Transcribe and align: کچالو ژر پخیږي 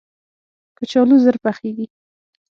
کچالو 0.77 1.15
ژر 1.23 1.35
پخیږي 1.43 1.85